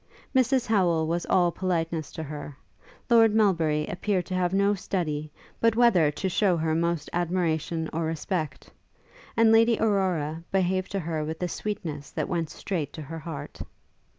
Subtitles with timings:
[0.35, 2.57] Mrs Howel was all politeness to her;
[3.07, 8.05] Lord Melbury appeared to have no study, but whether to shew her most admiration or
[8.05, 8.71] respect;
[9.37, 13.61] and Lady Aurora behaved to her with a sweetness that went straight to her heart.